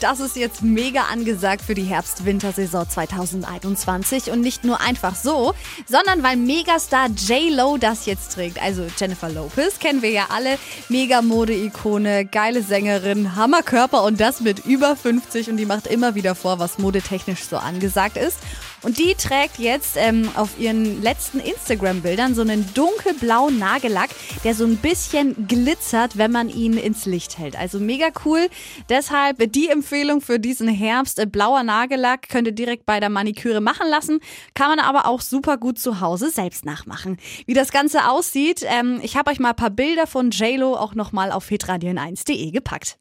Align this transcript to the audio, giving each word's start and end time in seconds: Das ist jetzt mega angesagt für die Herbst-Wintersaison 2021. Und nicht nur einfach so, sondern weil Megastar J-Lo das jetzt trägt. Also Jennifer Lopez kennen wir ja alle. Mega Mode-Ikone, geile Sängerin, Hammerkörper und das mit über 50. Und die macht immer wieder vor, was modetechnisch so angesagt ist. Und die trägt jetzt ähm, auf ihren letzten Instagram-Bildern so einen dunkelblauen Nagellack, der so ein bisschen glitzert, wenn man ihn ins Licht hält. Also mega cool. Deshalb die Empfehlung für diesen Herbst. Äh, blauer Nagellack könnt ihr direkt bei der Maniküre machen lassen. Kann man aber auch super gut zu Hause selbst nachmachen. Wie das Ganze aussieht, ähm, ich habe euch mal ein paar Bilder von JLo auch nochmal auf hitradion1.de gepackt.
Das 0.00 0.20
ist 0.20 0.36
jetzt 0.36 0.62
mega 0.62 1.06
angesagt 1.12 1.60
für 1.60 1.74
die 1.74 1.82
Herbst-Wintersaison 1.82 2.88
2021. 2.88 4.30
Und 4.30 4.42
nicht 4.42 4.62
nur 4.62 4.80
einfach 4.80 5.16
so, 5.16 5.54
sondern 5.88 6.22
weil 6.22 6.36
Megastar 6.36 7.08
J-Lo 7.08 7.78
das 7.78 8.06
jetzt 8.06 8.34
trägt. 8.34 8.62
Also 8.62 8.86
Jennifer 8.96 9.28
Lopez 9.28 9.80
kennen 9.80 10.00
wir 10.00 10.10
ja 10.10 10.26
alle. 10.32 10.56
Mega 10.88 11.20
Mode-Ikone, 11.20 12.26
geile 12.26 12.62
Sängerin, 12.62 13.34
Hammerkörper 13.34 14.04
und 14.04 14.20
das 14.20 14.40
mit 14.40 14.64
über 14.66 14.94
50. 14.94 15.50
Und 15.50 15.56
die 15.56 15.66
macht 15.66 15.88
immer 15.88 16.14
wieder 16.14 16.36
vor, 16.36 16.60
was 16.60 16.78
modetechnisch 16.78 17.42
so 17.42 17.56
angesagt 17.56 18.16
ist. 18.16 18.38
Und 18.82 18.98
die 18.98 19.16
trägt 19.16 19.58
jetzt 19.58 19.96
ähm, 19.96 20.30
auf 20.36 20.60
ihren 20.60 21.02
letzten 21.02 21.40
Instagram-Bildern 21.40 22.36
so 22.36 22.42
einen 22.42 22.72
dunkelblauen 22.74 23.58
Nagellack, 23.58 24.10
der 24.44 24.54
so 24.54 24.64
ein 24.64 24.76
bisschen 24.76 25.48
glitzert, 25.48 26.16
wenn 26.16 26.30
man 26.30 26.48
ihn 26.48 26.76
ins 26.76 27.04
Licht 27.04 27.38
hält. 27.38 27.56
Also 27.58 27.80
mega 27.80 28.10
cool. 28.24 28.48
Deshalb 28.88 29.52
die 29.52 29.68
Empfehlung 29.68 29.87
für 30.20 30.38
diesen 30.38 30.68
Herbst. 30.68 31.18
Äh, 31.18 31.26
blauer 31.26 31.62
Nagellack 31.62 32.28
könnt 32.28 32.46
ihr 32.46 32.52
direkt 32.52 32.86
bei 32.86 33.00
der 33.00 33.10
Maniküre 33.10 33.60
machen 33.60 33.88
lassen. 33.88 34.20
Kann 34.54 34.68
man 34.68 34.78
aber 34.78 35.06
auch 35.06 35.20
super 35.20 35.56
gut 35.56 35.78
zu 35.78 36.00
Hause 36.00 36.30
selbst 36.30 36.64
nachmachen. 36.64 37.18
Wie 37.46 37.54
das 37.54 37.72
Ganze 37.72 38.08
aussieht, 38.08 38.64
ähm, 38.66 39.00
ich 39.02 39.16
habe 39.16 39.30
euch 39.30 39.40
mal 39.40 39.50
ein 39.50 39.56
paar 39.56 39.70
Bilder 39.70 40.06
von 40.06 40.30
JLo 40.30 40.74
auch 40.74 40.94
nochmal 40.94 41.32
auf 41.32 41.48
hitradion1.de 41.48 42.50
gepackt. 42.50 42.98